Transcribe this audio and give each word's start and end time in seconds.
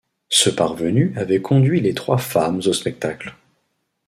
Ce 0.29 0.49
parvenu 0.49 1.13
avait 1.15 1.41
conduit 1.43 1.79
les 1.79 1.93
trois 1.93 2.17
femmes 2.17 2.61
au 2.65 2.73
spectacle 2.73 3.35